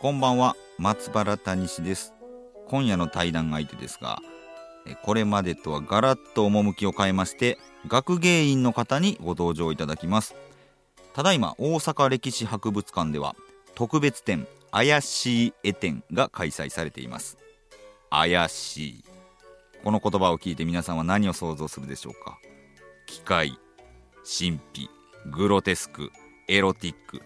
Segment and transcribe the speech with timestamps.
[0.00, 2.14] こんばんは松原谷氏です。
[2.68, 4.22] 今夜の対談相手ですが
[5.02, 10.34] これまでとはガラッと趣を変えまして学芸員の方にご登場いただきます。
[11.12, 13.36] ただいま大阪歴史博物館では
[13.74, 17.36] 特別展怪しい絵展が開催されています。
[18.08, 19.04] 怪しい。
[19.84, 22.38] この言葉を聞いて皆さんは何を想像するでしょうか？
[23.04, 23.58] 機械
[24.24, 24.88] 神秘
[25.26, 26.10] グロテスク
[26.48, 27.20] エロティック。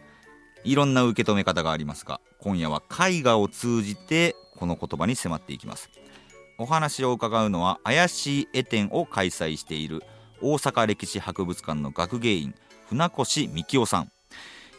[0.64, 5.90] いろんな受け止め方がありますが今夜は絵画を通じてこの言葉に迫っていきます。
[6.58, 10.02] お話を伺うのは怪しい絵展を開催している
[10.40, 12.54] 大阪歴史博物館の学芸員
[12.88, 14.12] 船越幹夫さん、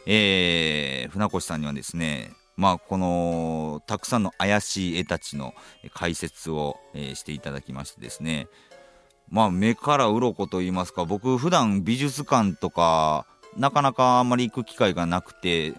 [0.06, 5.52] えー、船越さんにはですねまあこのたくさんの怪しい絵たちの
[5.92, 8.48] 解説を、えー、していただきましてですね
[9.28, 15.74] まあ目から鱗と言いますか僕普段美術館とかなかなかあんまり行く機会がなくて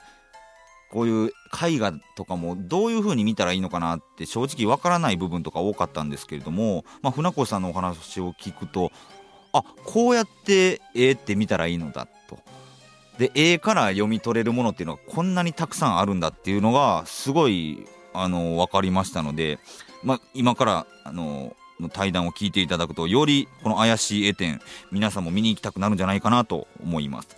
[0.92, 8.92] こういう絵画とかもどういう風に見たらいいのかなって正直わからない部分とか多かったんですけれども、まあ、船越さんのお話を聞くと
[9.54, 12.40] あこうやって絵って見たらいいのだと。
[13.18, 19.58] で絵から読み取れるものっていうのはこんなにたくさんあるんだっていうのがすごいあの分かりましたので、
[20.04, 21.56] まあ、今からあの
[21.94, 24.60] 対談を聞いていただくとよりこの怪しい絵展
[24.92, 27.30] 皆さんも見に行きたくなるんじゃないかなと思います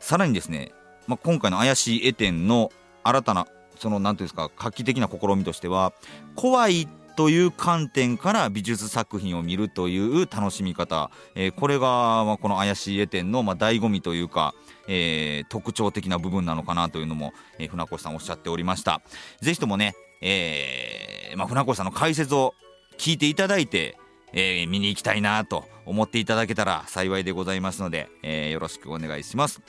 [0.00, 0.72] さらにですね、
[1.06, 2.72] まあ、今回の怪しい絵展の
[3.04, 3.46] 新たな
[3.78, 5.92] その何ていうんですか画期的な試みとしては
[6.34, 14.54] 怖いという観点から美術作品を見るという楽しみ方、えー、これが、まあ、この怪しい絵展の、まあ、醍醐味というか、
[14.88, 19.02] えー、特徴的な部分なのかなというのも、えー、船越さんおっしゃっておりました。
[19.42, 22.54] ぜひともね、えーまあ、船越さんの解説を
[22.96, 23.96] 聞いていただいて、
[24.32, 29.60] えー、見に行きたいなと思っていただけたら幸いでございますので、えー、よろしくお願いします。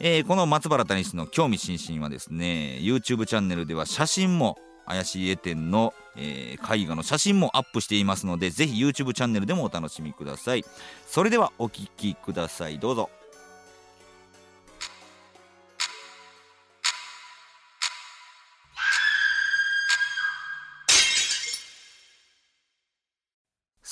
[0.00, 10.64] えー、この松原谷氏の興味津々はですね YouTube チャンネルでは写真も怪しい絵展の、えー、絵画の写真もアップしていますのでぜひ YouTube チャンネルでもお楽しみください。
[11.06, 12.78] それではお聴きください。
[12.78, 13.10] どうぞ。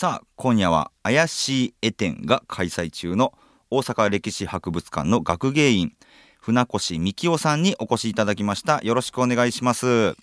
[0.00, 3.32] さあ今夜は怪しい絵展が開催中の
[3.68, 5.92] 大阪歴史博物館の学芸員
[6.40, 8.80] 船越幹夫さんにお越しいただきました。
[8.84, 9.86] よろしくお願いします。
[9.86, 10.14] よ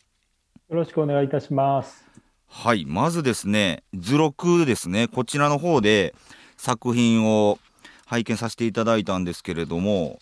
[0.69, 2.05] ろしくお願いいたします。
[2.47, 5.09] はいまずですね図録ですね。
[5.09, 6.15] こちらの方で
[6.55, 7.59] 作品を
[8.05, 10.19] 拝見させていただいたんですけれども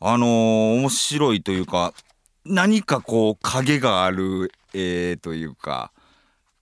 [0.00, 1.94] あのー、面白いというか
[2.44, 5.91] 何かこう影がある絵というか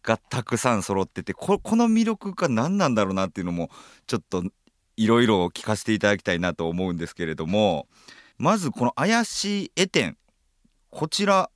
[0.03, 3.71] がたくさん揃っててこの魅力が何なんだろうなっていうのも
[4.07, 4.43] ちょっと
[4.97, 7.87] いろいろ聞かせていただきたいなと思うんですけれども
[8.39, 10.17] まずこの怪しい絵展
[10.91, 11.51] こちら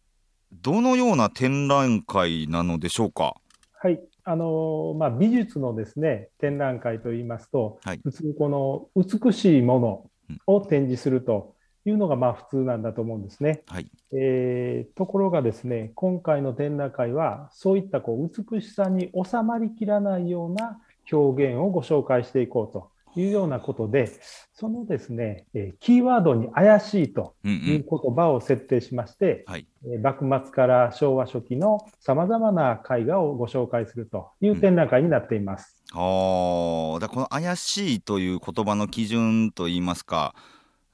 [0.52, 3.34] どのような展覧会なのでしょうか？
[3.80, 4.00] はい。
[4.26, 10.10] あのまあ、美術のですね展覧会といいますと、はい、普通この美しいもの
[10.46, 11.54] を展示すると
[11.84, 13.62] いうのがまあ普通なんだと思うんですね。
[13.66, 20.78] はい、えー、ところがですね今回の展覧会はそういったこう美しさに収まりきらないような
[21.12, 24.10] 表現をご紹介していこうというようなことで
[24.54, 29.54] そのですね、えキーワードに怪しいという言葉を設定しまして、うん
[29.92, 35.82] うんはい、幕末から昭和初期のさまざまな絵画をご紹介するという展覧会になっています。
[35.92, 40.34] うん、あだこの怪しいという言葉の基準といいますか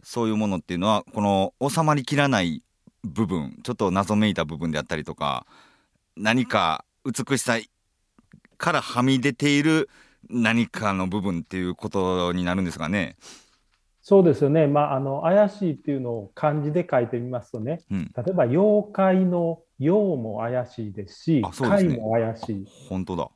[0.02, 2.62] そういうものっていうのはこの収まりきらない
[3.04, 5.46] 部分ちょっと謎めいた部分であったりとか
[6.16, 7.58] 何か美しさ
[8.58, 9.88] からはみ出ている
[10.28, 13.16] 何かの部分っていうことになるんですかね。
[14.02, 22.66] そうですよね、まあ、あの怪しいっていうのを漢字で書いてみますとね、うん、例えば妖怪の「妖」も怪しいですし「怪、ね、も怪しい。
[22.88, 23.30] 本当だ。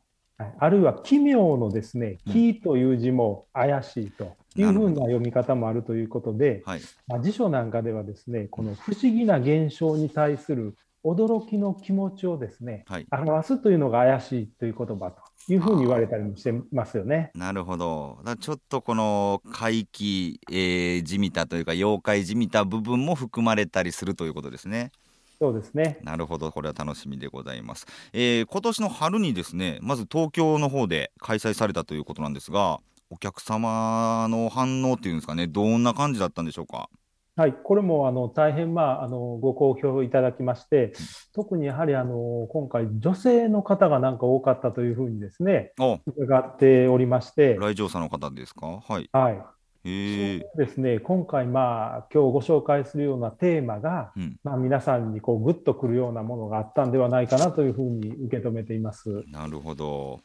[0.58, 17.30] あるいは奇妙のですね、奇という字も怪しいというふうな読み方もあるということで、はい、まあ、辞書なんかではですね、この不思議な現象に対する驚きの気持ちをですね、はい、表すというのが怪しいという言葉というふうに言われたりもしてますよね。
[17.34, 18.18] なるほど。
[18.40, 24.90] ちょっとこの怪奇、えー、じみたというか妖怪じみた部分も含まれたりするということですね。
[25.38, 25.98] そうですね。
[26.02, 27.86] なるほど、これは楽しみでございます。
[28.14, 32.80] えー、今年の春にですね、まず東京の方で開催されたということなんですが、
[33.10, 36.88] お客様の反応っていうんですかね、どんな感じだったんでしょうか？
[37.36, 40.92] はい、これもあの大変、まあ、あのご好評いただきまして、
[41.34, 45.72] 特にやはりあの今回、女性の方がなんか多かったというふうにですね、
[46.16, 49.08] 伺っておりまして、来場者の方ですか、はい。
[49.12, 49.42] はい
[49.86, 59.24] へですね、今回、まあ、今日ご紹介するようなテーマが、うん、まあ、皆さんにこうグッとくるようなものがあったんではないかなというふうに受け止めています。
[59.26, 60.20] なるほど。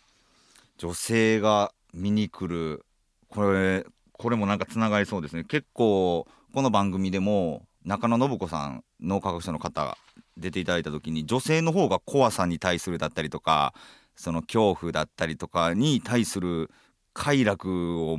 [0.78, 2.86] 女性が見に来る、
[3.30, 5.44] これ、これもなんかつながりそうですね。
[5.46, 9.98] 結構この番組でも中野信子さん脳科学者の方
[10.36, 13.74] 出ていただいた時に女性の方が怖さに対するだったりとか
[14.16, 16.70] その恐怖だったりとかに対する
[17.14, 18.18] 快楽を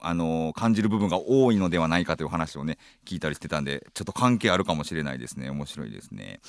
[0.00, 5.50] あの感じる部分が多いのではないかという話をね聞いたりしてたんでちょっと関係あるかもしれないですね。
[5.50, 6.40] 面白いですね。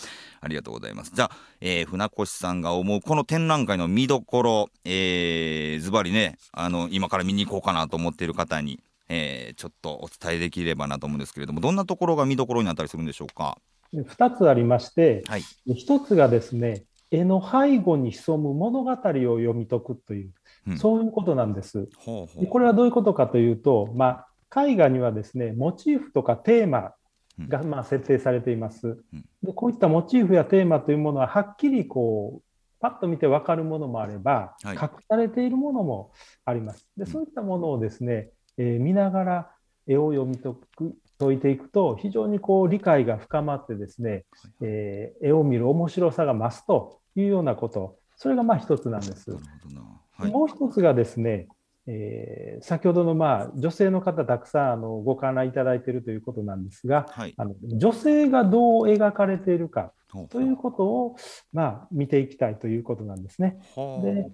[0.41, 1.11] ありがとうございます。
[1.13, 1.31] じゃあ、
[1.61, 13.57] えー、船越さんが思うこの展覧会の見どころえー、ズバリねあの今から見に行こうかなと思っている方にえー、ちょっとお伝えできればなと思うんですけれども、どんなところが見どころになったりするんでしょうか
[13.93, 20.31] ？2つありまして、はい、1つがですね、絵の背後に潜む物語を読み解くという、
[20.67, 21.87] うん、そういうことなんです。
[21.97, 22.47] ほうほう。
[22.47, 26.93] これはどういうことかというと、まあ、絵画にはですね、モチーフとかテーマ
[27.39, 29.53] がまあ設定されています、うん、で。
[29.53, 32.41] こういったモチーフやテーマというものは、はっきりこう
[32.79, 36.11] パッと見て分かるものもあれば、はい、隠されているものも
[36.45, 36.87] あります。
[36.97, 39.51] でそういったものをですね、えー、見ながら
[39.87, 44.25] 絵を読み解く解いていくと非常にこう理解が深まってですね、
[44.61, 49.31] えー、絵を見る面白さが増すというようなことそれがまあ一つなんです。
[49.31, 51.47] はい、もう一つがですね、
[51.87, 59.91] えー、先ほどのまあ女性の方たくさんあのご観覧いただいているということなんですが、はい、あの女性がどう描かれているか
[60.29, 61.15] ということを
[61.51, 63.57] まあ見ていきたいということなんですね。
[64.01, 64.31] で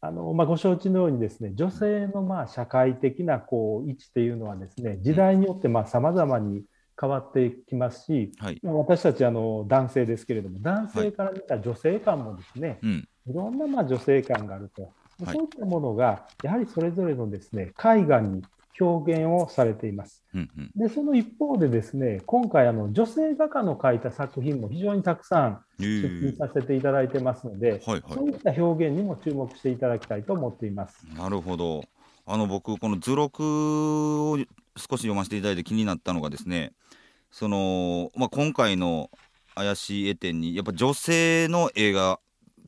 [0.00, 6.62] あのまあ、ご承知のようにですね女性のまあ社会的なこう位置っていうのはですね時代によってさまざまに
[7.00, 14.92] 変わってきますし、はい、私たちあの男性ですけれども男性から見た女性感もですね、はい、いろんなまあ女性感があると、
[15.24, 18.42] そういったものがやはりそれぞれのですね絵画に
[18.80, 20.22] 表現をされています。
[20.34, 31.04] うんうん、でその一方でですね今回あの女性画家の描いた作品も非常にたくさん出品させていただいてますので、はいはい、そういった表現にも注目していただきたいと思っています。
[31.16, 31.84] なるほど。
[32.30, 36.72] あの僕この図録を少し読ませていただいて気になったのがですね
[37.30, 39.10] その、まあ、今回の
[39.54, 42.20] 怪しい絵展にやっぱ女性の絵が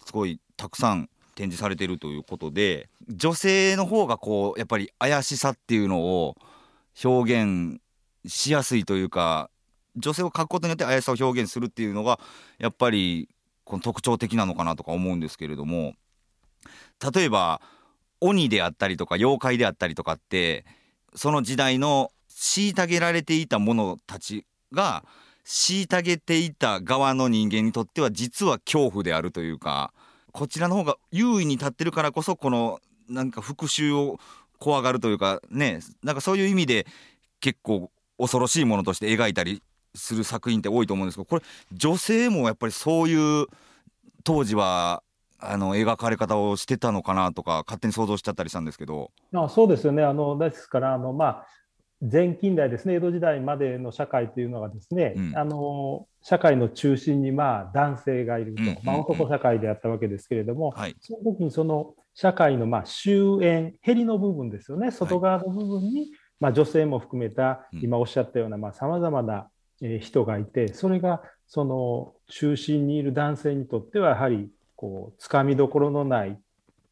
[0.05, 6.37] すごいたくさん展示されているということで女性の方がこうやっぱり怪しさっていうのを
[7.03, 7.81] 表現
[8.27, 9.49] しやすいというか
[9.97, 12.21] 女性を描くことによって怪しさを表現するっていうのが
[12.59, 13.31] やっぱり
[13.65, 15.95] この特徴的なのかなとか思うんですけれども
[17.15, 17.62] 例えば
[18.21, 20.67] 鬼であったりとか妖怪であったりとかって
[21.15, 25.07] その時代の虐げられていた者たちが
[25.47, 29.95] 虐げていた側の人間にとっては実は恐怖であるというか
[30.31, 34.19] こちらの方が優位に立ってるからこそこのなんか復讐を
[34.59, 36.87] 怖がるというかねなんかそういう意味で
[37.41, 39.62] 結構恐ろしいものとして描いたり
[39.94, 41.43] する作品って多いと思うんですけどこれ
[41.73, 43.47] 女性もやっぱりそういう
[44.23, 45.02] 当時は
[45.38, 49.11] あの描かれ方をしてたのかなとか勝手に想像しちゃったりしたんですけど。
[49.35, 51.47] あそうですよねあのですからあの、まあ、
[52.00, 64.90] 前近代ですね江戸時代までの社会というのがですね、うん、あの社会の中心にまあ男性がいると、まあ、男社会であったわけですけれども、はい、その時にその社会のまあ終焉へりの部分ですよね。
[64.90, 69.49] 外側の部分に、まあ、女性も含めた今おっしゃったようなさまざ、まな
[70.00, 76.38] 人がいてそれがその中心にいる男性にとってはやはりこうつかみどころのない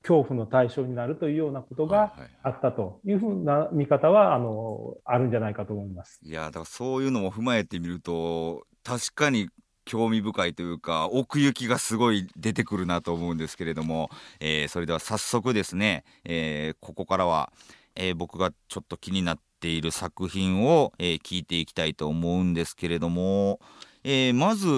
[0.09, 6.19] 恐怖の対象になるというようなことがあったというふうな見方はあのあるんじゃないかと思います。
[6.23, 9.51] いやだからそういうのも踏まえてみると確かに
[9.85, 14.09] 興味深いというか奥行きがすごい出てくるなと思うんですけれども、
[14.41, 17.53] えー、それでは早速ですね、えー、ここからは、
[17.95, 23.59] えー、僕がちょっと気になっている作品を、え聞いていきたいと思うんですけれども、
[24.05, 24.69] えまず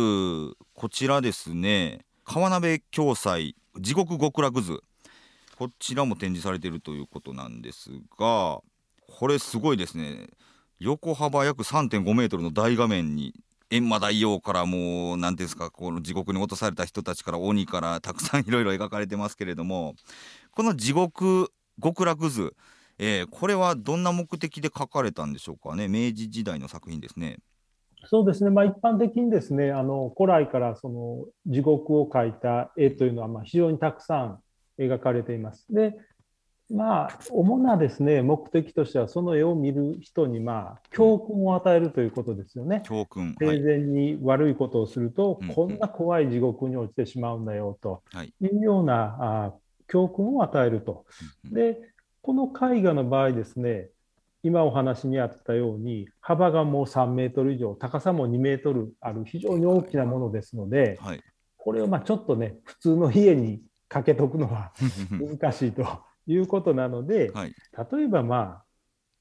[0.73, 2.01] こちらですね。
[2.25, 4.81] 川鍋共済地獄極楽図
[5.61, 8.63] こちらも展示されているということなんですが
[9.07, 10.29] これすごいですね。
[10.79, 13.35] 横幅約3.5メートルの大画面に
[13.71, 19.97] 閻魔大王からもう何ていうんですかこの地獄に落とされた人たちから鬼からたくさんいろいろ描かれてますけれども
[20.53, 21.53] この地獄
[21.83, 22.55] 極楽図、
[22.99, 25.89] えー、これはどんな目的で描かれたんでしょうかね。
[25.89, 27.37] 明治時代の作品ですね。
[28.07, 34.41] そうですね、まあ、一般的にですねあの古来からその地獄を描いた絵というのはまあ非常にたくさん
[34.81, 35.67] 描かれています。
[35.71, 35.95] で
[36.73, 42.83] まあ、主なですね目的としては、その絵を見る人に、まあ、教訓を与えるということですよね。
[42.87, 48.03] 教訓生前に悪いことをすると、はい、こんな怖い地獄に落ちてしまうんだよと
[48.41, 49.55] いうような、はい、あ
[49.89, 51.07] 教訓を与えると。
[51.51, 51.77] で、
[52.23, 53.89] この絵画の場合ですね、
[54.45, 61.21] 今お話にあったように、幅がもう3メートル以上、高さも2メートルある非常に大きなものですので、はい、
[61.57, 63.61] これをまあちょっとね、普通の家に
[63.91, 64.73] かけとくのは
[65.39, 65.85] 難しいと。
[66.27, 67.55] いうことなので、はい、
[67.93, 68.65] 例えばまあ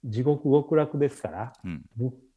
[0.04, 1.84] 地獄極楽ですから、うん、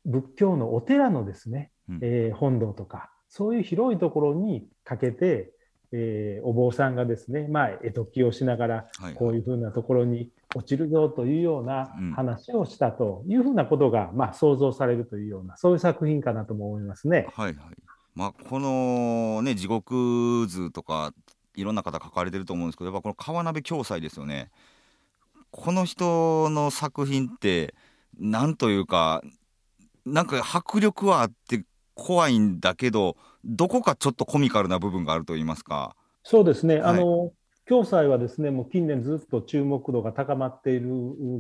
[0.05, 5.53] 仏教のお寺のですね、うん、えー、本堂とかそういう広いところにかけて、
[5.93, 17.27] えー、お坊さんがですね、まあ、絵解きをしながら、こういうふうなところに落ちるぞというような話をしたというふうなことが、まあ、想像されるというようなそういう作品かなとも思いますね。
[17.35, 17.57] はいはい。
[18.15, 21.15] まあ、この、ね、地獄図とか
[21.55, 24.51] いろんな方書かれてると思うんですけどやっぱこの川鍋暁斎ですよね。
[25.51, 27.75] この人の作品って
[28.19, 29.23] なんというか
[30.07, 35.95] なんか迫力はあって怖いんだけどどこかちょっとコミカルな部分があると言いますか。
[36.23, 37.33] そうですね、はい、あの
[37.67, 40.89] 暁斎はですねもう近年ずっと注目度が高まっている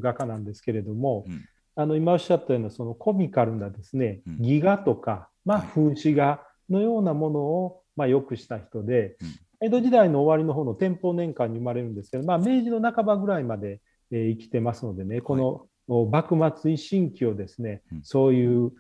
[0.00, 9.16] 画家なんですけれども、うん、あの今おっしゃったようなそのコミカルなですね、うん、戯画とか、まあ、風刺画のようなものを、まあ、よくした人で、
[9.62, 15.66] 江戸時代の終わりの方の天保年間に生まれるんですけど、まあ、明治の半ばぐらいまで、えー、生きてますのでね、この、
[16.10, 18.72] 幕末維新期をですね、そういう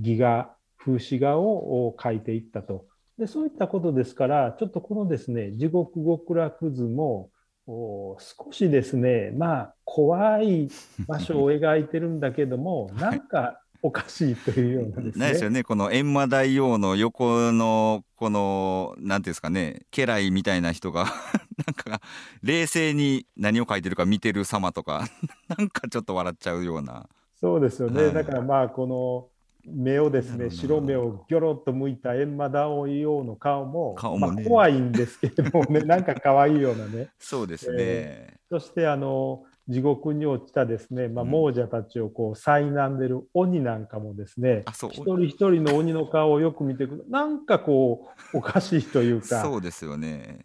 [0.00, 2.86] 戯画、風刺画を描いていったと。
[3.18, 7.30] でそういったことですから、ちょっとこのですね、地獄極楽図も、
[7.66, 10.68] 少しですね、まあ、怖い
[11.06, 15.24] 場所を描いてるんだけども、 なんかおかしいというようなですね。
[15.24, 21.06] ないですよね、この閻魔大王の横の、この、なんていうんですかね、家来みたいな人が
[21.66, 22.00] なんか、
[22.42, 25.06] 冷静に何を書いてるか見てる様とか、
[25.58, 27.08] なんかちょっと笑っちゃうような。
[27.34, 29.28] そうですよね、はい、だからまあ、この、
[29.64, 32.66] 目をですね、白目をぎょろっと向いた閻魔大
[33.06, 37.10] 王の顔も顔も、ね、まあ、怖いんですけれどもね、なんか可愛いようなね。
[37.18, 37.76] そうですね。
[37.78, 49.42] えー、そしてあの地獄に落ちたですね、まあ、亡者たちをこう災難でる鬼なんかもですね、一人一人の鬼の顔をよく見ていくなんかこうおかしいというか。
[49.42, 50.44] そうですよね。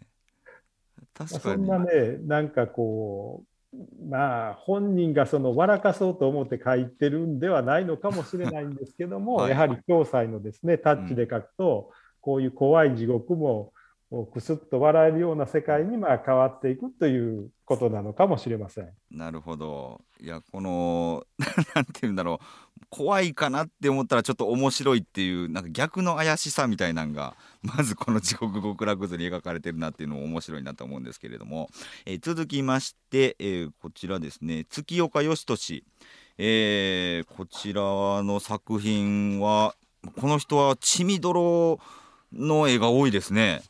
[1.14, 1.56] 確かに。
[1.56, 3.48] そんなねなんかこう
[4.08, 13.72] まあ本人がその笑かそうと思って書いてるんではないのかもしれないんですけども、 はい、やはり共済のですねタッチで書くと、うん、こういう怖い地獄も
[14.32, 18.88] くすっと笑えるような世界にまあ変わっていくということなのかもしれません。
[19.10, 20.00] なるほど。
[20.18, 21.26] いやこの
[21.74, 31.68] なんて言うんだろう怖いかなって思ったらちょっと面白いっていうなんか逆の怪しさみたいなんが まずこの地獄極楽図に描かれてるなっていうのも面白いなと思うんですけれども、
[32.06, 35.84] えー、続きまして、えー、こちらですね月岡義俊、
[36.38, 37.82] えー、こちら
[38.22, 39.74] の作品は
[40.16, 41.80] この人は血みどろ
[42.32, 43.62] の絵が多いですね。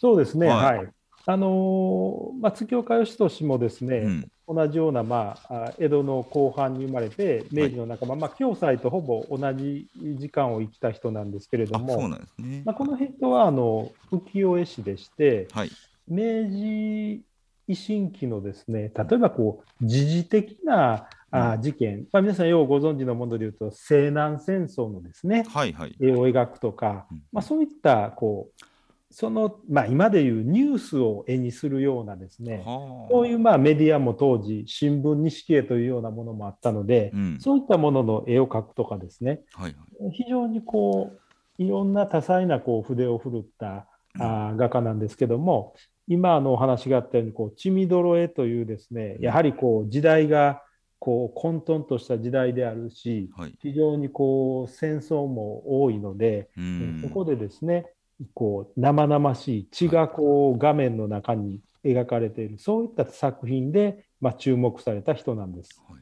[0.00, 0.88] そうですね、はい、はい、
[1.26, 12.62] あのまあ、月岡義俊もですね、うん、同じような、まあ、江戸の後半に生まれて、明治の仲間、はい、まあ、京斎とほぼ同じ時間を生きた人なんですけれども、そうなんですね。
[12.64, 15.70] まあ、この人はあの浮世絵師でして、はい、
[16.08, 16.16] 明
[16.48, 17.22] 治
[17.68, 28.64] 維新期のですね、例えばこう時事的なあ事件、まあ、皆さんようご存知のものでいうと西南戦争のですね、はいはい、絵を描くとか、まあ、そういったこう
[29.10, 41.10] その、まあ、今でいうニュースを絵にするようなですね、こういうまあメディアも当時、新聞錦絵というようなものもあったので、うん、そういったものの絵を描くとかですね、はいはい、非常にこ
[41.58, 43.86] ういろんな多彩なこう筆を振るった、
[44.18, 45.74] あ画家なんですけども、
[46.06, 50.62] 今あのお話があったようにこう血みどろ絵というですね、やはりこう時代が
[51.00, 57.86] こう混沌とした時代であるし、はい、非常にこう戦争も多いので、うん、そこでですね
[58.34, 65.80] こう生々しい血がこう画面の中に描かれている、そういった作品で、まあ、注目された人なんです。
[65.88, 66.00] はい、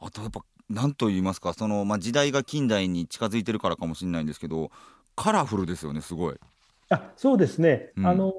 [0.00, 4.70] あとやっぱ何と言いますかその、まあ、時代が近代に近づいてるからかもしれないんですけど
[5.16, 6.36] カラフルですよねすごい。
[6.90, 8.32] あそうですね、うん、あの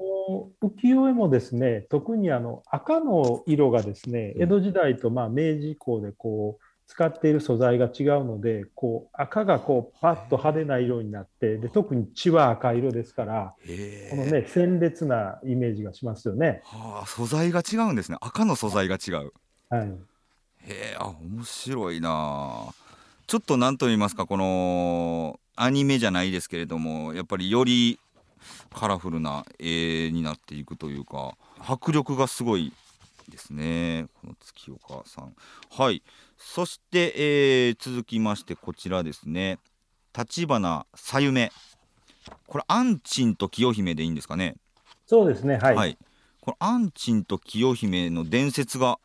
[0.62, 13.54] 浮世絵もですね特にあの赤の色がですね江戸時代とまあ明治以降でこう使っている素材が違うのでこう赤がこうパッと派手な色になってで特に血は赤色ですから
[14.10, 16.60] このね鮮烈なイメージがしますよね。
[16.64, 18.18] はあ素材が違うんですね。
[18.20, 19.32] 赤の素材が違う。
[19.70, 22.66] はい、へえあ面白いな
[23.26, 27.98] ちょっと何と言いますかこのアニメじゃないですけれどもやっぱりより
[28.74, 32.70] カラフルな絵になっていくというか迫力がすごい
[33.30, 35.34] ですねこの月岡さん。
[35.70, 36.02] はい
[36.44, 39.58] そして、えー、続きましてこちらですね。
[40.16, 41.50] 立花さゆめ。
[42.46, 44.56] これアンチンと清姫でいいんですかね？
[45.06, 45.98] そうですねはい、はい、
[46.40, 48.98] これアンチンと清姫の伝説が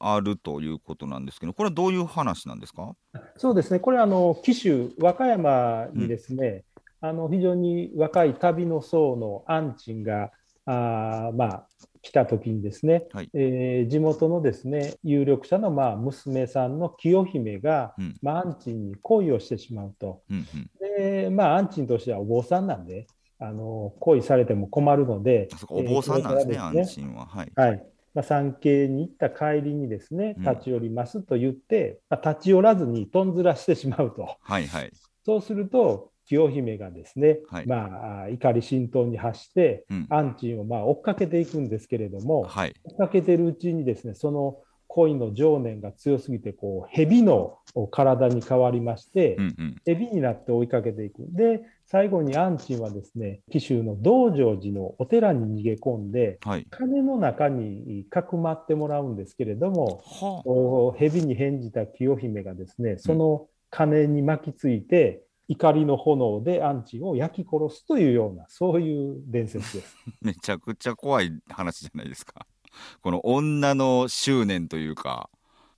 [0.00, 2.94] あるということなんですけどこれはどういう話なんですか？
[3.36, 3.80] そうですね。
[3.80, 6.64] これあの紀州和歌山にですね、
[7.02, 10.30] うん、あの非常に若い旅の僧のアンチンが
[10.64, 11.68] あまあ
[12.02, 23.06] 来た時にですね、はい、えー、地元のですね有力者のまあ娘さんの清姫が、うん、まあ、アンチンに恋をしてしまうと、うんうん、でまあ、アンチンとしてはお坊さんなんで
[23.40, 27.26] あの恋されても困るので、お坊さんなんですね、えー、アンチンは。
[27.26, 27.86] はい、はい。
[28.14, 34.36] まあ、産経に行った帰りにですね立ち寄りますと言って、うん、まあ、立ち寄らずにとんずらしてしまうと。
[34.40, 34.90] はいはい、
[35.24, 44.58] そうすると清姫がですね、はい、まあ、怒り心頭に発して、うん、アンチンをまあ追っかけていくんですけれども、はい、追っかけてるうちにですねその
[44.88, 47.58] 恋の情念が強すぎてこう蛇の
[47.90, 51.26] 体に変わりまして、うんうん、蛇になって追いかけていく。
[51.30, 69.96] で最後にアンチンはですね紀州の道成寺のお寺に逃げ込んで、はい、鐘の中にかくまってもらうんですけれども、はあ、蛇に返じた清姫がですねその鐘に巻きついて、怒りの炎でアンチを焼き殺すというようなそういう伝説です。
[70.20, 72.46] めちゃくちゃ怖い話じゃないですか。
[73.02, 75.30] この女の執念というか。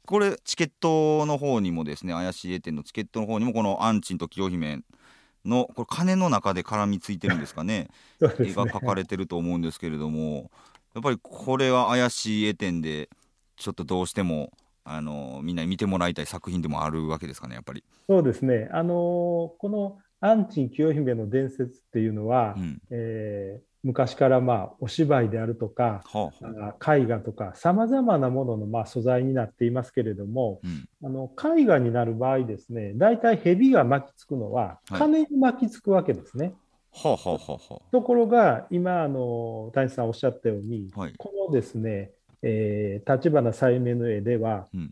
[0.07, 4.81] これチケットの方にもですね怪しい絵店のチケットの方にもこのアンチンと清姫
[5.45, 7.91] のこれ鐘の中で絡みついてるんですかね。
[8.19, 10.50] ね、絵が描かれてると思うんですけれども。
[10.95, 13.09] やっぱりこれは怪しい絵店で
[13.57, 14.53] ちょっとどうしても
[14.92, 17.85] あのみんなに見てもらいたい作品でもあるわけですかねやっぱり。
[18.09, 18.68] そうですね。
[18.73, 26.31] あのこのアンチン清姫の伝説っていうのは、うん、えー、昔からまあお芝居であるとか、は
[26.81, 36.55] あ、絵画とかさまざまなもののまあ素材になっていますけれども、うん、あの絵画になる場合ですね大体蛇が巻きつくのは金に巻きつくわけですね。
[36.92, 42.11] はあはあはあ、ところが今あの谷さんおっしゃったように、はい、このですね
[42.42, 44.90] えー、立花さゆめの絵では、うん、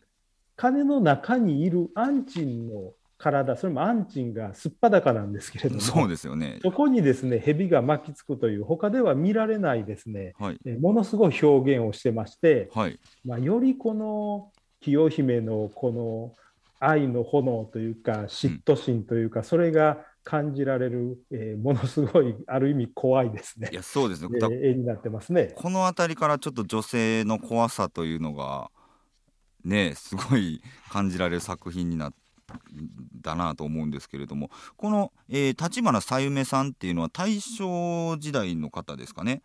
[0.56, 6.61] 金の中にいるアンチンの体それもアンチンがすっぱだかなんですけれどもそうですよね。
[6.62, 16.34] そこにですね蛇が巻きつくという他では見られないですね、はい、えものすごい表現をしてまして、はい、まあ、よりこの清姫のこの
[16.78, 23.70] 愛の炎というか嫉妬心というか、うん、それが感じられる、えー、ものすごい ある意味怖いですね。
[23.72, 25.54] いやそうですね、えー、絵になってますね。
[25.56, 28.70] この辺りからちょっと女性の怖さというのが
[29.64, 30.60] ねすごい
[30.90, 32.12] 感じられる作品にな
[33.22, 39.40] だなと思うんですけれどもこの、えー、立花さゆめさんっていうのは大正時代の方ですかね。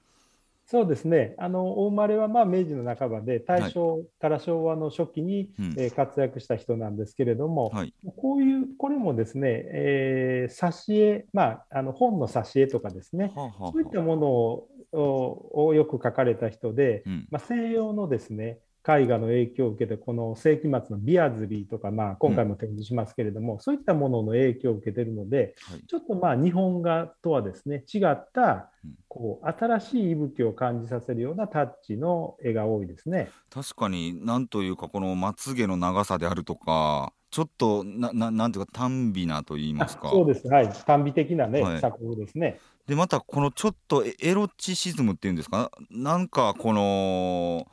[0.73, 1.35] そうですね。
[1.37, 28.69] あのお生まれはまあ明治の半ばで大正から昭和の初期に、はい、えー、活躍した人なんですけれども、はい、こういうこれもですね、えー、挿絵、まあ、あの本の挿絵とかですね、はあはあ、そういったものををよく書かれた人で、うん、まあ、西洋のですね絵画の影響を受けてこの世紀末のビアズリーとか、まあ、今回も展示しますけれども、うん、そういったものの影響を受けているので、はい、ちょっとまあ日本画とはですね違った
[29.07, 33.29] こう新しい息吹を感じさせるようなタッチの絵が多いですね。
[33.49, 40.09] 確かになんというかこのまつげの長さであるとかちょっとなななんていうか短美なと言いますか。
[40.11, 40.47] そうです。
[40.47, 40.69] はい。
[40.85, 42.59] 短美的なね、はい、作風ですね。
[42.85, 45.71] でまたこのちょっとエロチシズムっていうんですか？
[45.89, 47.65] なんかこの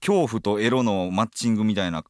[0.00, 2.04] 恐怖とエロのマッチングみたいな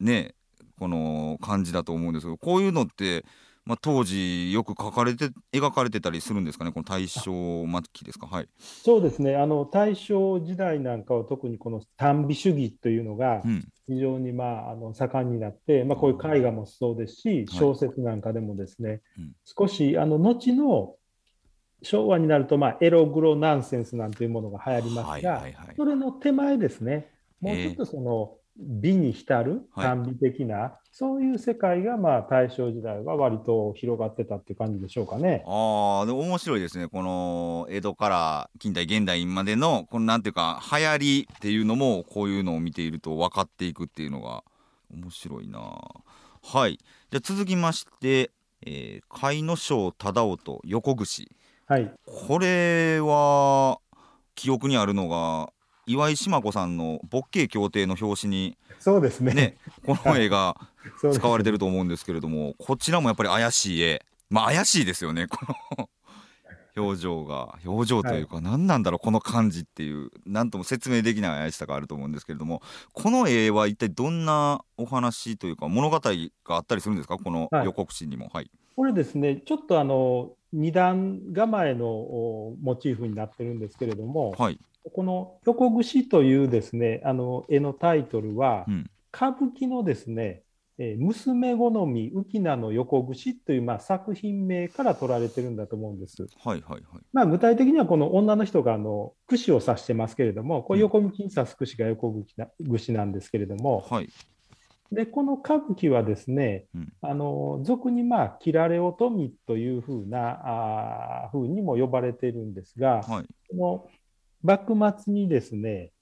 [0.00, 0.34] ね
[0.78, 3.24] この感じだと思うんですけどこういうのって、
[3.64, 7.22] まあ、当時よく描かれて描かれてたりするんですかねこの大正
[7.66, 8.26] 末期ですか？
[8.26, 8.48] はい。
[8.58, 9.36] そうですね。
[9.36, 13.42] あの大正時代なんかは特にこの短美主義というのが
[13.86, 20.94] 非常に、まあ、あの盛んになって、まあ、こういう絵画もそうですし小説なんかでもですね、はいうん、少しあの後の
[21.82, 35.44] 昭和になると、まあ、エログロナンセンスなんていうものが流行りますが、はいはいはい、それの手前ですね、もうちょっとその美に浸る短美的な、はい、そういう世界がまあ大正時代は割と広がってたっていう感じでしょうかね。
[35.46, 44.42] ああ面白いですねこの江戸から近代現代までのこのなんていうか流行りっていうのもこういうのを見ていると分かっていくっていうのが
[44.90, 45.60] 面白いな。
[46.42, 46.78] はい
[47.10, 48.30] じゃ続きまして、
[48.64, 51.30] えー、甲斐野省忠夫と横串。
[51.66, 53.80] はい、これは
[54.36, 55.50] 記憶にあるのが
[55.86, 60.56] 岩井島子さんの「ボッケー協定」の表紙にそうですね、ね、この絵が
[61.12, 64.04] 使われてると思うんですけれども、こちらもやっぱり怪しい絵。
[64.28, 65.38] まあ怪しいですよねこ
[65.78, 65.88] の
[66.76, 72.62] 表情が表情というか、何なんだろうこの感じっていう何とも説明できない怪しさがあると思うんですけれども
[72.92, 77.16] この絵は一体どんなお話というか物語があったりするんですか？
[77.18, 78.28] この予告誌にも。
[78.32, 84.58] はい、これですねちょっとあの二段構えのモチーフになってるんですけれども、はい、
[84.92, 90.42] この「横串」というですねあの絵のタイトルは、うん、歌舞伎のですね
[90.78, 96.26] えー、娘好み浮名の横串という、まあ、作品名から取られてるんだと思うんです。
[96.44, 96.82] はいはいはい。
[97.12, 102.14] まあ、具体的にはこの女の人があの串を刺してますけれども、これ横向きに刺す串が横
[102.70, 104.10] 串なんですけれども、はい、
[104.92, 113.88] でこの歌舞伎はですね、うん、あの俗にまあ切られ乙女というふうなあ風にも呼ばれているんですが、はい、この
[114.42, 115.92] 幕末にですね、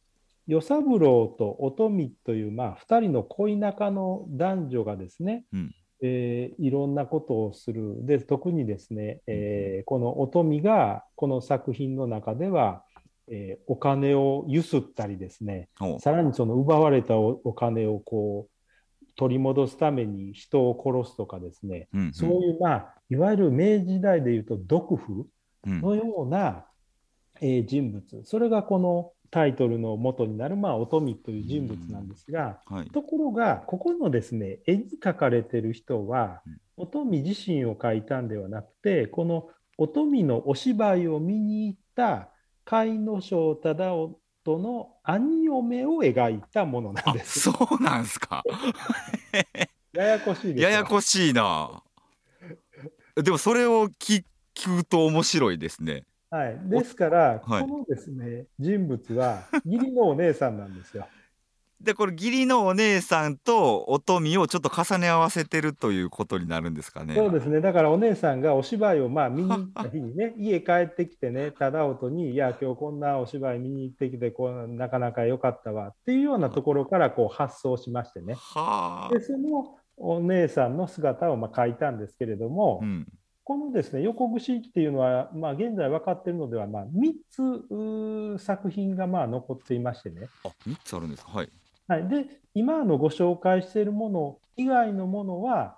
[0.46, 8.04] 与三郎と乙女という、まあ、2人の恋仲の男女がですね、うん、えー、いろんなことをする。
[8.04, 12.85] で特にですね、えー、この乙女がこの作品の中では、
[13.28, 25.26] えー、お金をゆすったりですねさらにその奪われたお金をこう取り戻すために人を殺すとかですね、うんうん、そういう、まあ、いわゆる明治時代でいうと毒婦
[25.64, 26.66] のような、
[27.40, 28.24] うん、えー、人物。
[28.24, 36.40] それがこのタイトルの元になる、まあ、乙女という人物なんですが、はい、ところが、ここのですね、絵に描かれてる人は、
[36.77, 42.29] 乙女自身を描いたんではなくて、この乙女のお芝居を見に行った
[42.64, 43.94] 甲斐野庄忠
[44.44, 47.40] 夫の兄嫁を描いたものなんです。
[47.40, 48.44] そうなんですか。
[49.94, 51.83] ややこしいややこしいな。
[53.16, 54.23] でもそれを聞
[54.55, 56.05] くと面白いですね。
[56.35, 61.07] はい、ですから、はい、このですね人物は義理のお姉さんなんですよ。
[61.81, 67.14] でこれ義理のお姉さんと乙女をちょっと重ね合わせてるということになるんですかね。
[67.14, 78.35] そうですねだからお姉さんがお芝居をまあ見に行った日にね 家帰ってきてね忠夫に「いや今日こんなお芝居見に行ってきてこうなかなか良かったわ」っていうようなところからこう発想しましてね。
[79.12, 83.07] でそのお姉さんの姿をまあ描いたんですけれども、うん、
[83.44, 90.28] このですね横串っていうのは、まあ、現在分かっているのでは、まあ、3つ作品がまあ残っていましてね。
[90.44, 91.50] あ3つあるんですはい、
[91.87, 95.76] はい、で今のご紹介しているもの以外のものは、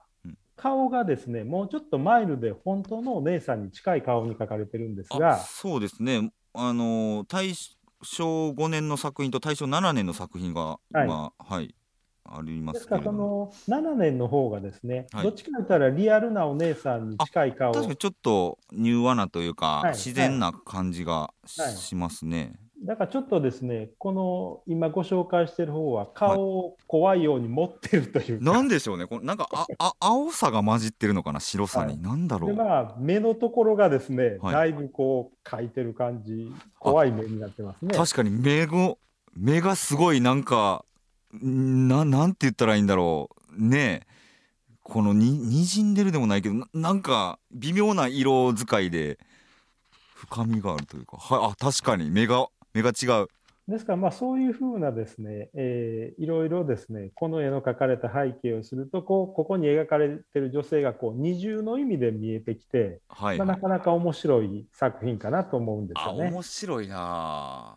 [0.55, 6.31] 顔がですねもうちょっとマイルで本当のお姉さんに近い顔に描かれてるんですがそうですね。
[6.55, 11.75] あの大正5年の作品と大正7年の作品が今、はい、はい
[12.33, 22.59] ありますですからこの7年の方がですね、はい、どっちかといったらリアルなお姉さんに近い顔確かにちょっと柔和なというか、はい、自然な感じがしますね。
[22.85, 32.51] だからちょっとですね、この今ご紹介している方は顔を怖いように持ってるというか、なんでしょうね、こなんかああ青さが混じってるのかな、白さに、はい、なんだろう。
[32.51, 37.97] でまあ、目のところがですね、はい、だいぶこう描いてる感じ、怖い目になってますね。
[37.97, 38.95] 確かに目が
[39.35, 40.85] 目がすごいなんか
[41.33, 43.63] ななんて言ったらいいんだろう。
[43.63, 44.17] ねえ。
[44.83, 49.19] このににじんでるでもないけどなんか微妙な色使いで
[50.15, 51.17] 深みがあるというか。
[51.17, 52.11] はあ確かに。
[52.11, 53.29] 目が目が違う。
[53.69, 66.31] ですからまあそういうふうなですね、えー、いろいろですねこの絵の描かれた背景をするとこうここに描かれてる女性がこう二重の意味で見えてきて、はい、まあ、なかなか面白い作品かなと思うんですよね。
[66.31, 67.77] 面白いな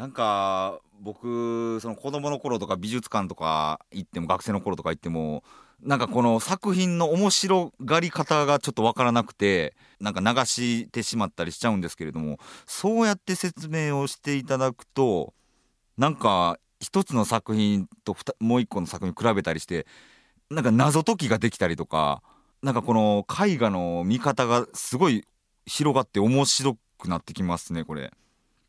[0.00, 5.44] なんか僕その子供の頃とか美術館とか行っても学生の頃とか行っても
[5.82, 15.34] なんかこの作品の面白がり方がちょっと分からなくてなんか流してしまったりしちゃうんですけれどもそうやって説明をしていただくと
[15.98, 19.86] なんか一つの作品ともう一個の作品を比べたりして
[20.48, 22.22] なんか謎解きができたりとか
[22.62, 25.26] なんかこの絵画の見方がすごい
[25.66, 28.14] 広がって面白くなってきますねこれ。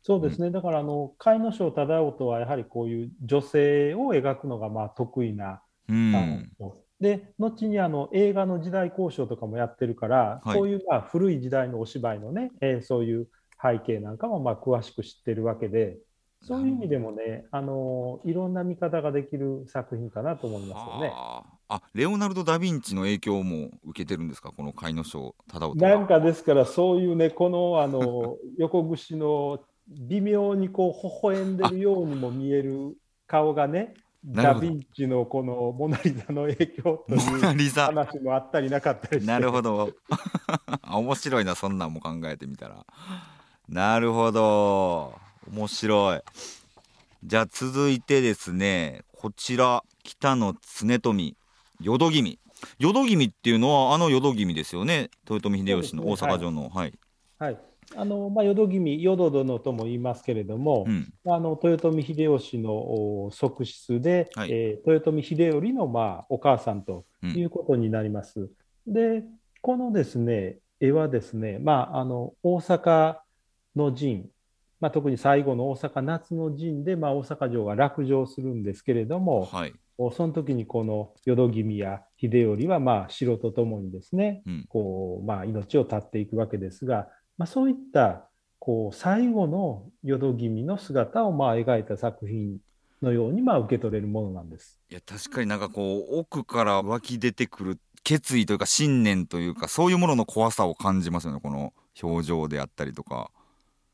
[0.02, 6.50] そうですね、だからあの甲斐野庄忠夫とはやはりこういう女性を描くのがまあ得意な、うん、
[7.00, 13.28] で後にあの映画の時代交渉とかもやってるから、はい、こういうまあ古い時代のお芝居のね、えー、そういう
[13.62, 15.98] 背景なんかもまあ詳しく知ってるわけで
[16.44, 21.12] そういう意味でもね、あのいろんな見方ができる作品かなと思いますよね。
[21.14, 21.80] あ。
[21.94, 39.26] レオナルド・ダ・ヴィンチの影響も受けてるんですか、この甲斐野庄忠夫なんかですから、そういうね、このあの横串の微妙にこう微笑んでるようにも見える顔がね、ダ・ヴィンチのこのモナ・リザの影響という話もあったりなかったりして。
[39.26, 39.90] なるほど。
[40.90, 42.86] 面白いな、そんなんも考えてみたら。
[43.68, 45.14] なるほど。
[45.50, 46.20] 面白い。
[47.24, 51.36] じゃあ続いてですね、こちら、北野常富、
[51.80, 52.38] 淀君。
[52.78, 56.92] 淀君っていうのはあの淀君ですよね豊臣秀吉の大阪城の、ね、はい、
[57.38, 57.58] はい、
[57.94, 68.50] あのまあ、淀君、淀殿とも言いますけれども、うん、あの豊臣秀吉の側室で、はい、えー、豊臣秀頼の、まあ、お母さんということになります。
[68.86, 69.24] うん、で、
[69.60, 73.18] このですね絵はですね、まあ、あの大阪
[73.76, 74.28] の陣、
[74.80, 79.74] まあ、特に最後の大阪夏の陣で、まあ、大阪城が落城するんですけれども、はい、
[80.10, 87.06] その時にこの淀君や秀頼はまあ城とともにですね、うん、こうまあ、命を絶っていくわけですが、
[87.38, 92.58] まあ、そういったこう最後の淀君の姿をまあ描いた作品
[93.02, 94.80] のようにまあ受け取れるものなんです。
[94.90, 103.30] いや確かになんかこう奥から湧き出てくる決意というか信念というかそういうものの怖さを感じますよねこの表情であったりとか。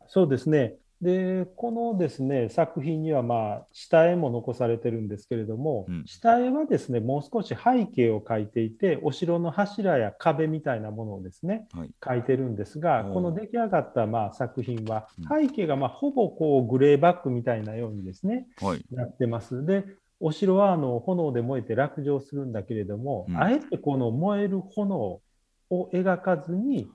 [0.07, 19.65] そうですねでこのですね作品にはまあ下絵も残されてるんですけれども、うん、下絵はですねもう少し背景を描いていてお城の柱や壁みたいなものをですね、はい、描いてるんですがこの出来上がったまあ作品は背景がまあほぼこうグレーバックみたいなようにですね、はい、なってます。
[19.65, 19.85] で
[20.21, 26.89] お城はあの炎で燃えて落城するんだけれども、うん、あえてこの燃える炎を描かずに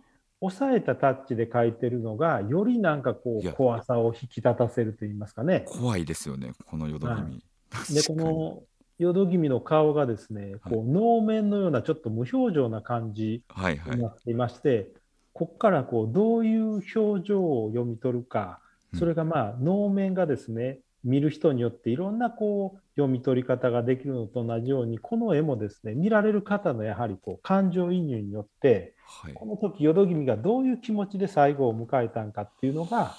[0.49, 5.63] 抑えたタッチで描いてるのがよりなんかこう怖さを引き立たせると言いますかね。
[5.67, 7.29] 怖いですよねこの淀君、は
[7.89, 8.63] い、でこの
[8.99, 14.87] 淀君の顔がですね、こう能面のようなちょっと無表情な感じになっていまして、はいはい、
[15.33, 18.59] ここからこうどういう表情を読み取るか、
[18.97, 33.15] それがまあ能面がですね見る人によっていろんなこう読み取り方ができるのと同じようにこの絵もですね見られる方のやはりこう感情移入によって、はい、この時淀君がどういう気持ちで最後を迎えたんかっていうのが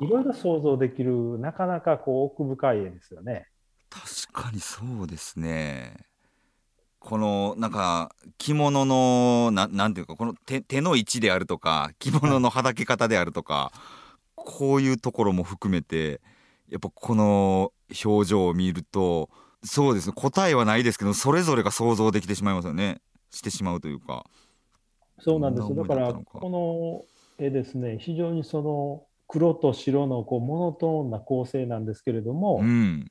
[0.00, 3.46] いろいろ想像できるなかなかこう奥深い絵ですよね。
[3.90, 5.96] 確かにそうですね。
[6.98, 13.70] このなんか着物のななんていうかこの手手の位置であるとか着物のはだけ方であるとか、
[14.34, 16.20] こういうところも含めて
[16.68, 17.72] やっぱこの
[18.04, 19.30] 表情を見ると
[19.64, 23.00] そうですね答えはないですけどそれぞれが想像できてしまいますよね。
[23.30, 24.24] してしまうというか。
[25.18, 25.94] そうなんですだか。
[25.94, 26.50] らこ
[27.38, 33.10] の絵ですね非常にその黒と白のこうモノトーンな構成なんですけれども、うん、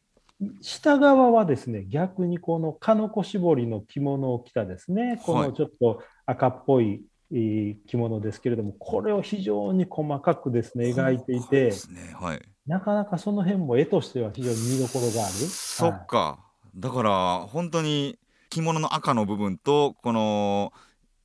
[0.62, 7.06] 下側はですね逆にこの鹿の子絞りの着物を着たですねこのちょっと赤っぽい
[7.88, 15.34] 着物ですけれども、これを非常に細かくですね描いていて、ねはい、なかなかその辺も絵としては非常に見どころがある。
[15.34, 16.40] そっか、は
[16.76, 18.18] い、だから本当に
[18.50, 20.74] 着物の赤の部分とこの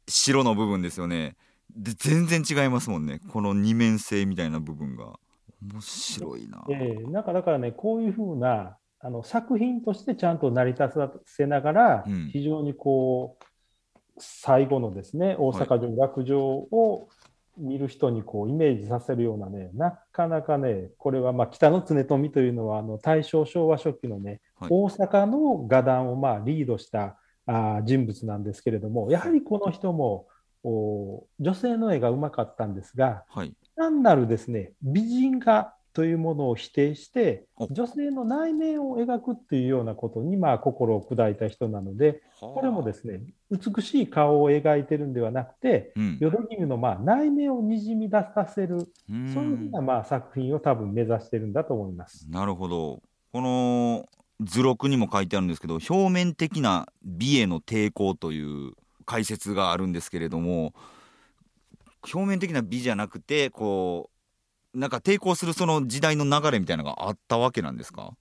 [0.08, 1.36] 白の部分ですよね。
[1.74, 3.20] で全然違いますもんね。
[3.32, 5.18] この二面性みたいな部分が。
[5.62, 6.64] 面白いな。
[6.70, 13.44] えー、なんかだからねこういうふうなあの作品としてちゃんと成り立たせながら、うん、非常にこう
[14.18, 17.08] 最後のですね大阪城落城を
[17.60, 30.26] 見る人にこうイメージさせるようなね、なかなかね、これはまあ北の常富というのはあの大正昭和初期のね、はい、大阪の画壇をまあリードしたあ人物なんですけれども、やはりこの人も
[30.62, 52.26] お女性の絵がうまかったんですが、はい、単なるですね美人画というものを否定して女性の内面を描くっていうようなことにまあ心を砕いた人なのでこれもですね美しい顔を描いてるんではなくて、うん、淀君のまあ内面をにじみ出させるそういうふうなまあ作品を多分目指してるんだと思います。
[52.30, 53.02] なるほど。
[53.32, 54.06] この
[54.40, 58.72] 図録にも書いてあるんですけど表面的な美への抵抗という
[59.04, 60.72] 解説があるんですけれども
[62.12, 64.19] 表面的な美じゃなくてこう
[64.74, 68.12] なんか抵抗するその時代の流れみたいなのがあったわけなんですか？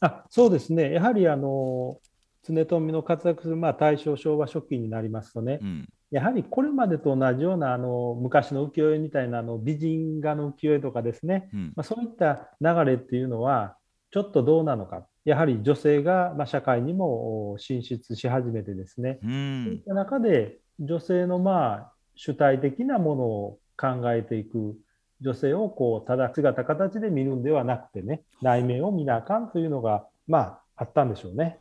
[0.00, 1.98] あそうですね、やはりあの
[2.42, 13.76] 常富の活躍する、まあ、大正、昭和初期になりますとね、うん、やはりこれまでと同じようなあの昔の浮世絵みたいなあの美人画の浮世絵とかですね、うん、まあ、そういった流れっていうのは、
[14.10, 24.76] ちょっとどうなのか、やはり女性が、まあ、社会にも進出し始めてですね、うん、そういった中で女性のまあ主体的なものを考えていく。
[25.20, 31.58] 女性をこうただ姿形で見るんではなくてね内面を見なあかんというのがまああったんでしょうね。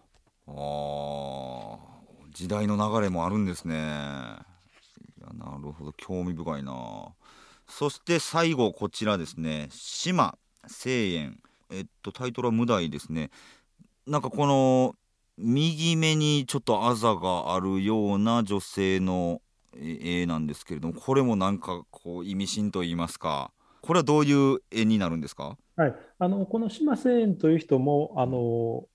[0.48, 1.78] あ
[2.32, 3.76] 時代の流れもあるんですね。
[3.76, 3.86] いや
[5.34, 7.10] なるほど興味深いな。
[7.68, 10.38] そして最後こちらですね島
[10.68, 11.40] 聖円
[11.72, 13.30] えっとタイトルは無題ですね。
[14.06, 14.96] なんかこの
[15.38, 19.42] 右目にちょっとあざがあるような女性の
[19.80, 28.86] 絵なんですけれどもこれもなんかこう意味深と言いますかこれはどういう絵になるんですか、はい、あのこの島千円という人もあの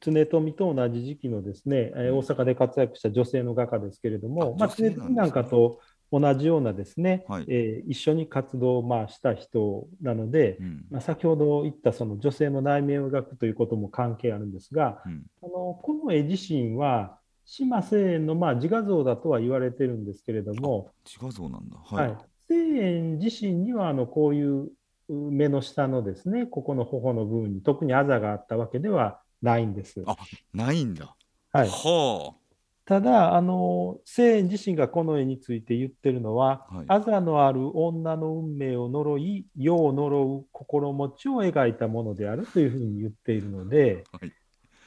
[0.00, 15.50] 常富と同じ時期のですね、大阪で活躍した女性の画家ですけれども、まあ、常富なんかと同じようなですね、はい、えー、一緒に活動をまあした人なので、うん、まあ、先ほど言ったその女性の内面を描くということも関係あるんですが、うん、あの
[15.82, 24.68] この絵自身は島清園のまあ自画像だとは言われてるんですけれども自画像なんだ、はい、はい、清園自身にはあのこういう
[25.08, 30.02] 目の下のですねここの頬の部分に特にあざがあったわけではないんです。
[30.06, 30.16] あ
[30.52, 31.16] ないんだ。
[31.52, 32.48] はい、はあ。
[32.84, 44.32] ただ、あの、聖園自身がこの絵について言ってるのは、はい、あざのある女の運命を呪い、世を呪う心持ちを描いたものであるというふうに言っているので、はい、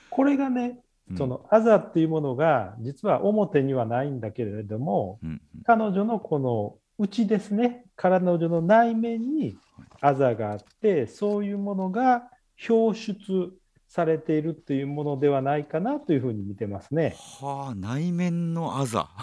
[0.10, 0.80] これがね、
[1.18, 9.58] そのあざっていうものが実は表にはないんだけれども、うん、彼女のこの内ですね、彼女の内面に
[10.02, 12.30] あざがあって、そういうものが
[12.70, 13.50] 表出
[13.88, 17.16] されているというものではないかなというふうに見てますね。
[17.42, 19.10] はあ、内面のあざ。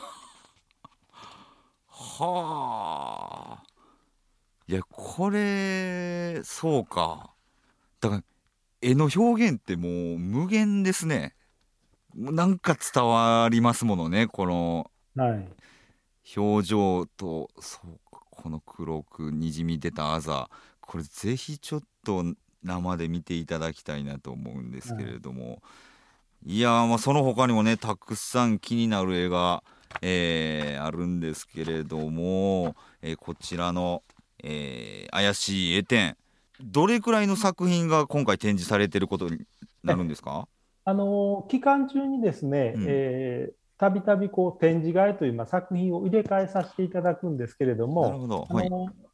[1.87, 3.63] はあ。
[4.67, 7.33] いや、これ、そうか。
[8.01, 8.25] だから、
[8.83, 11.35] 絵の表現ってもう無限ですね。
[12.19, 14.91] なんか伝わりますものね、この。
[15.15, 15.49] はい。
[16.37, 20.51] 表情と、そうか、この黒くにじみ出たあざ。
[20.81, 22.25] これ、ぜひちょっと
[22.63, 25.57] 生で見ていただきたいなと思うんですけれども、は
[26.45, 29.63] い、いやまあその他にもねたくさん気になる絵が、
[30.03, 34.03] えー、あるんですけれども、えー、こちらの、
[34.43, 36.17] えー、怪しい絵展
[36.61, 39.41] どれくらいの作品が今回展示されてることに
[39.85, 40.49] なるんですか？
[40.89, 48.71] あの期間中にですね、うん、えーたびたびこう展示会という、まあ、作品を入れ替えさせていただくんですけれども、はい、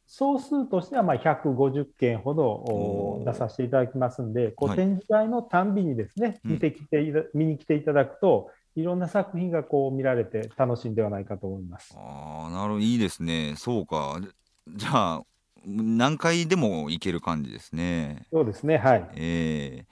[0.07, 6.97] 総数としてはまあ150件ほど出させていただきますんで、こう展示会のたんびにですね、見てきて、
[7.35, 11.93] 見に来ていただくと、いろんな作品がこう見られて楽しいんではないかと思います。
[11.95, 13.53] ああ、なるほど、いいですね。
[13.55, 14.19] そうか。
[14.67, 15.23] じゃあ、
[15.63, 18.25] 何回でも行ける感じですね。
[18.31, 19.07] そうですね、はい。
[19.15, 19.85] ええー、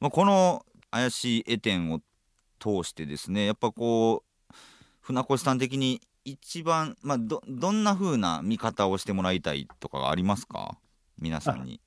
[0.00, 2.00] まあ、この怪しい絵展を
[2.58, 4.54] 通してですね、やっぱこう、
[5.00, 10.78] 船越さん的に一番、まあ、どどんなふうな見方をしてもらいたいとかありますか？
[11.18, 11.80] 皆さんに。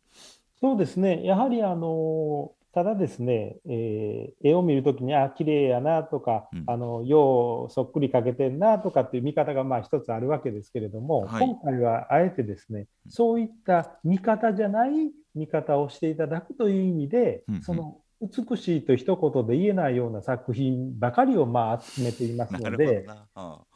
[0.60, 23.06] そうですね、やはりあのただですね、えー、絵を見るときに、あ、綺麗やなとか、うん、あの、ようそっくり描けてんなとかっていう見方がまあ一つあるわけですけれども、はい、今回はあえてですね、そういった見方じゃない見方をしていただくという意味で、うんうん、その美しいと一言で言えないような作品ばかりをまあ集めていますので、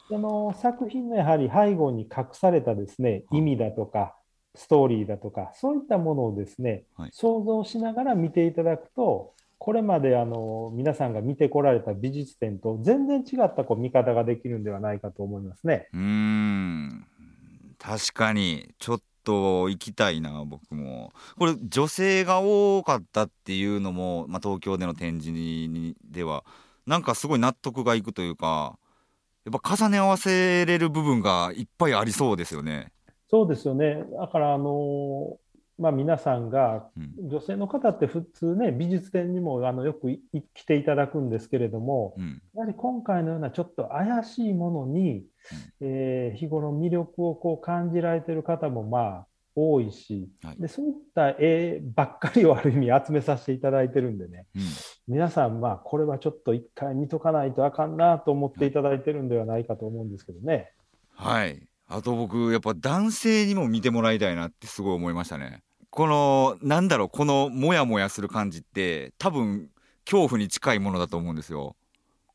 [0.08, 4.16] その作品のやはり背後に隠されたですね、意味だとか、
[4.56, 15.88] ストーリーだとか、そういったものをですね、はい、想像しながら見ていただくと、これまであの皆さんが見てこられた美術展と全然違ったこう見方ができるんではないかと思いますね。
[15.94, 17.06] うん。
[17.80, 26.46] 確かにちょっと行きたいな僕もこれ女性が多かったっていうのも、まあ、東京での展示にでは
[26.86, 28.78] なんかすごい納得がいくというか
[29.44, 32.92] やっぱ重ね合わせれる部分がいっぱいありそうですよね。
[33.30, 34.04] そうですよね。
[34.18, 35.38] だからあの
[35.80, 36.90] まあ、皆さんが、
[37.22, 40.10] 女性の方って普通ね、美術展にもあのよく
[40.56, 45.26] 来ていただくんですけれども、うん、やはり今回のようなちょっと怪しいものに、うん、
[45.82, 54.62] えー、日頃魅力をこう感じられてる方もまあ多いし、はい、でそういった絵ばっかりをある意味集めさせていただいてるんでね、うん、
[55.08, 60.72] 皆さん、まあ、これはちょっと一回見とかないとあかんなと思っていただいてるんではないかと思うんですけどね。
[61.16, 61.68] はい。
[61.88, 65.64] あと僕、やっぱ男性にも見てもらいたいなってすごい思いましたね。
[65.90, 69.72] この、なんだろう、このモヤモヤする感じって、多分、
[70.06, 71.76] 恐怖に近いものだと思うんですよ。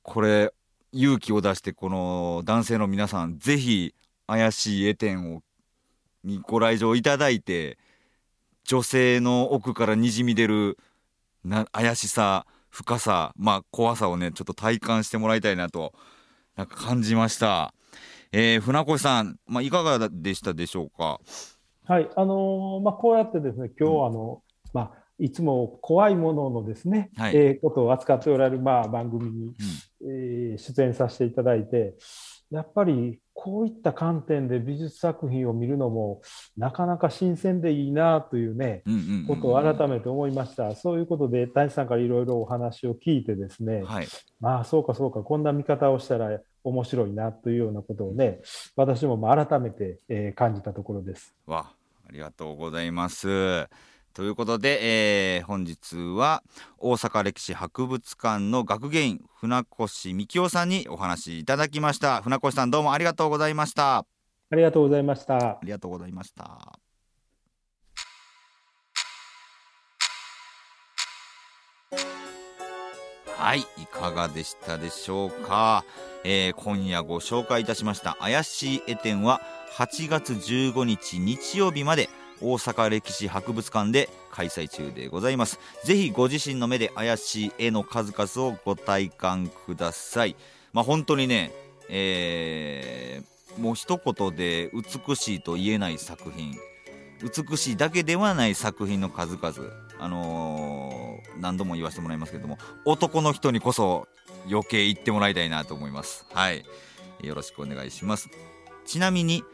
[0.02, 0.52] これ、
[0.92, 3.94] 勇気を出して、この男性の皆さん、ぜひ、
[4.26, 5.42] 怪しい絵展を
[6.24, 7.76] にご来場いただいて
[8.64, 10.78] 女性の奥からにじみ出る
[11.44, 15.92] な怪しさ深さまあ怖さをねちょっと体感してもらいたいなと
[16.56, 17.74] なんか感じました、
[18.30, 21.18] えー、船越さん、まあ、いかがでしたでしょうか？
[21.84, 24.42] はいあのー、まあ、こうやってですね今日、うん、あの
[24.72, 29.52] まあいつも怖いもののですね、はい、えー、ことを扱っておられる、まあ、番組に、
[30.58, 31.94] 出演させていただいて
[32.52, 36.20] やっぱりこういった観点で美術作品を見るのも
[36.56, 38.82] なかなか新鮮でいいなというね、
[39.26, 40.76] ことを改めて思いました。
[40.76, 44.06] そういうことで、大地さんからいろいろお話を聞いてですね、はい、
[44.38, 48.40] まあそうかそうか、こんな見方をしたら面白いなというようなことをね、
[48.76, 51.34] 私もま改めて、えー、感じたところです。
[51.46, 51.72] わ
[52.06, 53.66] ありがとうございます。
[54.12, 56.42] ということで、えー、本日は
[56.78, 62.20] 大阪歴史博物館の学芸員船越幹夫さんにお話いただきました。
[62.22, 63.98] 船越さんどうもありがとうございました。
[64.50, 65.36] ありがとうございました。
[65.36, 66.78] ありがとうございました。
[73.42, 75.84] はいいかがでしたでしょうか、
[76.22, 79.40] えー、今夜ご紹介いたしました怪しい絵展は
[79.76, 82.08] 8月15日日曜日まで
[82.42, 85.60] 大阪歴史博物館で開催中でございます。
[85.84, 90.36] ぜひご自身の目で怪しい絵の数々をご体感ください。
[90.72, 91.52] まあ本当にね
[91.88, 96.56] えー、もう一言で美しいと言えない作品
[97.22, 99.52] 美しいだけではない作品の数々
[99.98, 104.08] あのー、何度も言わせてもらいますけども男の人にこそ
[104.50, 106.26] 余計言ってもらいたいなと思います。
[106.32, 106.64] はい。
[107.22, 108.28] よろしくお願いします。
[108.84, 109.44] ちなみに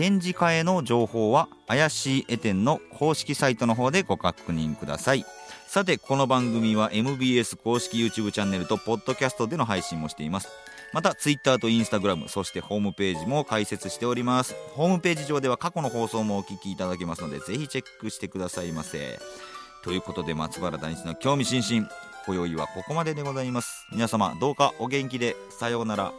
[0.00, 5.26] 展示会の情報は怪しい絵展の公式サイトの方でご確認ください。
[5.66, 10.48] さてこの番組は MBS 公式 YouTube チャンネルとポッドキャストでの配信もしています。
[10.94, 14.56] また Twitter と Instagram そしてホームページも開設しております。
[14.72, 19.20] ホームページ上では過去の放送もお聞きいただけますのでぜひチェックしてくださいませ。
[19.84, 21.90] ということで松原大地の興味津々。
[22.24, 23.86] 今宵はここまででございます。
[23.92, 25.36] 皆様どうかお元気で。
[25.50, 26.14] さようなら。